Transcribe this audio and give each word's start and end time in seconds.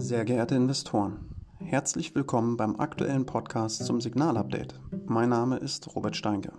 Sehr 0.00 0.24
geehrte 0.24 0.54
Investoren, 0.54 1.18
herzlich 1.58 2.14
willkommen 2.14 2.56
beim 2.56 2.80
aktuellen 2.80 3.26
Podcast 3.26 3.84
zum 3.84 4.00
Signalupdate. 4.00 4.80
Mein 5.04 5.28
Name 5.28 5.58
ist 5.58 5.94
Robert 5.94 6.16
Steinke. 6.16 6.54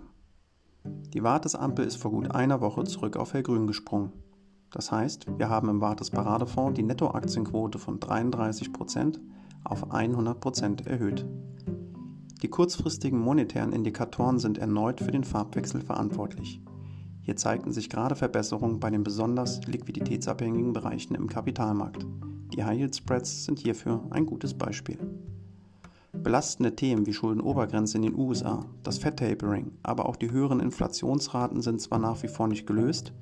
Die 0.84 1.24
Wartesampel 1.24 1.84
ist 1.84 1.96
vor 1.96 2.12
gut 2.12 2.30
einer 2.30 2.60
Woche 2.60 2.84
zurück 2.84 3.16
auf 3.16 3.34
Hellgrün 3.34 3.66
gesprungen. 3.66 4.12
Das 4.70 4.92
heißt, 4.92 5.26
wir 5.38 5.48
haben 5.48 5.68
im 5.68 5.80
Wartes 5.80 6.10
Paradefonds 6.10 6.76
die 6.76 6.84
Nettoaktienquote 6.84 7.80
von 7.80 7.98
33% 7.98 9.18
auf 9.64 9.90
100% 9.90 10.86
erhöht. 10.86 11.26
Die 12.42 12.48
kurzfristigen 12.48 13.18
monetären 13.18 13.72
Indikatoren 13.72 14.38
sind 14.38 14.56
erneut 14.56 15.00
für 15.00 15.10
den 15.10 15.24
Farbwechsel 15.24 15.80
verantwortlich. 15.80 16.62
Hier 17.22 17.34
zeigten 17.34 17.72
sich 17.72 17.90
gerade 17.90 18.14
Verbesserungen 18.14 18.78
bei 18.78 18.90
den 18.90 19.02
besonders 19.02 19.66
liquiditätsabhängigen 19.66 20.72
Bereichen 20.72 21.16
im 21.16 21.26
Kapitalmarkt. 21.26 22.06
Die 22.54 22.64
High 22.64 22.80
Yield 22.80 22.94
Spreads 22.94 23.46
sind 23.46 23.60
hierfür 23.60 24.02
ein 24.10 24.26
gutes 24.26 24.52
Beispiel. 24.52 24.98
Belastende 26.12 26.76
Themen 26.76 27.06
wie 27.06 27.14
Schuldenobergrenze 27.14 27.96
in 27.96 28.02
den 28.02 28.14
USA, 28.14 28.66
das 28.82 28.98
Fed 28.98 29.16
Tapering, 29.16 29.72
aber 29.82 30.06
auch 30.06 30.16
die 30.16 30.30
höheren 30.30 30.60
Inflationsraten 30.60 31.62
sind 31.62 31.80
zwar 31.80 31.98
nach 31.98 32.22
wie 32.22 32.28
vor 32.28 32.48
nicht 32.48 32.66
gelöst, 32.66 33.14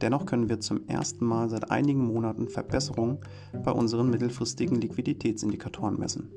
dennoch 0.00 0.26
können 0.26 0.48
wir 0.48 0.58
zum 0.58 0.88
ersten 0.88 1.24
Mal 1.24 1.48
seit 1.48 1.70
einigen 1.70 2.04
Monaten 2.04 2.48
Verbesserungen 2.48 3.18
bei 3.64 3.70
unseren 3.70 4.10
mittelfristigen 4.10 4.80
Liquiditätsindikatoren 4.80 6.00
messen. 6.00 6.28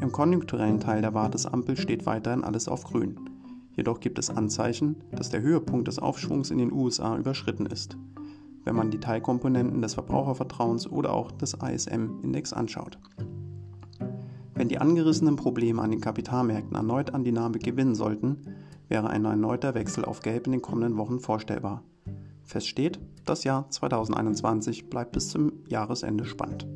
Im 0.00 0.10
konjunkturellen 0.10 0.80
Teil 0.80 1.02
der 1.02 1.12
Wartesampel 1.12 1.76
steht 1.76 2.06
weiterhin 2.06 2.44
alles 2.44 2.66
auf 2.66 2.84
grün. 2.84 3.20
Jedoch 3.76 4.00
gibt 4.00 4.18
es 4.18 4.30
Anzeichen, 4.30 4.96
dass 5.10 5.28
der 5.28 5.42
Höhepunkt 5.42 5.88
des 5.88 5.98
Aufschwungs 5.98 6.50
in 6.50 6.58
den 6.58 6.72
USA 6.72 7.18
überschritten 7.18 7.66
ist 7.66 7.98
wenn 8.64 8.76
man 8.76 8.90
die 8.90 9.00
Teilkomponenten 9.00 9.82
des 9.82 9.94
Verbrauchervertrauens 9.94 10.86
oder 10.90 11.12
auch 11.12 11.32
des 11.32 11.54
ISM-Index 11.54 12.52
anschaut. 12.52 12.98
Wenn 14.54 14.68
die 14.68 14.78
angerissenen 14.78 15.36
Probleme 15.36 15.82
an 15.82 15.90
den 15.90 16.00
Kapitalmärkten 16.00 16.76
erneut 16.76 17.14
an 17.14 17.24
Dynamik 17.24 17.64
gewinnen 17.64 17.94
sollten, 17.94 18.38
wäre 18.88 19.08
ein 19.08 19.24
erneuter 19.24 19.74
Wechsel 19.74 20.04
auf 20.04 20.20
Gelb 20.20 20.46
in 20.46 20.52
den 20.52 20.62
kommenden 20.62 20.98
Wochen 20.98 21.20
vorstellbar. 21.20 21.82
Fest 22.44 22.68
steht, 22.68 23.00
das 23.24 23.44
Jahr 23.44 23.70
2021 23.70 24.90
bleibt 24.90 25.12
bis 25.12 25.30
zum 25.30 25.52
Jahresende 25.68 26.24
spannend. 26.24 26.66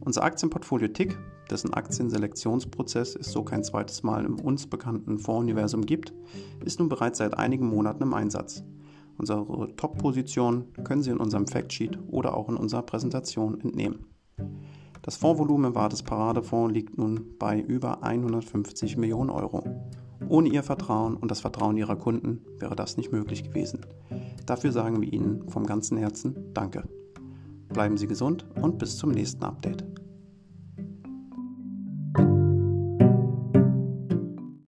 Unser 0.00 0.22
Aktienportfolio 0.22 0.88
TIC, 0.88 1.18
dessen 1.50 1.72
Aktienselektionsprozess 1.72 3.16
es 3.16 3.32
so 3.32 3.42
kein 3.42 3.64
zweites 3.64 4.02
Mal 4.02 4.24
im 4.26 4.38
uns 4.38 4.66
bekannten 4.66 5.18
Fondsuniversum 5.18 5.86
gibt, 5.86 6.12
ist 6.64 6.78
nun 6.78 6.90
bereits 6.90 7.18
seit 7.18 7.38
einigen 7.38 7.66
Monaten 7.66 8.02
im 8.02 8.12
Einsatz. 8.12 8.62
Unsere 9.16 9.74
Top-Position 9.76 10.72
können 10.84 11.02
Sie 11.02 11.10
in 11.10 11.18
unserem 11.18 11.46
Factsheet 11.46 11.98
oder 12.08 12.36
auch 12.36 12.48
in 12.48 12.56
unserer 12.56 12.82
Präsentation 12.82 13.60
entnehmen. 13.60 14.06
Das 15.02 15.16
Fondsvolumen 15.16 15.66
im 15.66 15.74
Wartes 15.74 16.02
Paradefonds 16.02 16.72
liegt 16.72 16.96
nun 16.96 17.36
bei 17.38 17.60
über 17.60 18.02
150 18.02 18.96
Millionen 18.96 19.30
Euro. 19.30 19.62
Ohne 20.28 20.48
Ihr 20.48 20.62
Vertrauen 20.62 21.16
und 21.16 21.30
das 21.30 21.40
Vertrauen 21.40 21.76
Ihrer 21.76 21.96
Kunden 21.96 22.40
wäre 22.58 22.74
das 22.74 22.96
nicht 22.96 23.12
möglich 23.12 23.44
gewesen. 23.44 23.84
Dafür 24.46 24.72
sagen 24.72 25.00
wir 25.00 25.12
Ihnen 25.12 25.48
vom 25.48 25.66
ganzen 25.66 25.98
Herzen 25.98 26.52
Danke. 26.54 26.84
Bleiben 27.68 27.96
Sie 27.96 28.06
gesund 28.06 28.46
und 28.60 28.78
bis 28.78 28.96
zum 28.96 29.10
nächsten 29.10 29.44
Update. 29.44 29.84